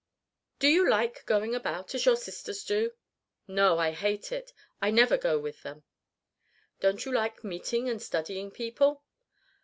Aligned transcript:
"Do 0.57 0.67
you 0.67 0.89
like 0.89 1.27
going 1.27 1.53
about, 1.53 1.93
as 1.93 2.07
your 2.07 2.15
sisters 2.15 2.63
do?" 2.63 2.93
"No, 3.47 3.77
I 3.77 3.91
hate 3.91 4.31
it. 4.31 4.51
I 4.81 4.89
never 4.89 5.15
go 5.15 5.37
with 5.37 5.61
them." 5.61 5.83
"Don't 6.79 7.05
you 7.05 7.11
like 7.11 7.43
meeting 7.43 7.87
and 7.87 8.01
studying 8.01 8.49
people?" 8.49 9.03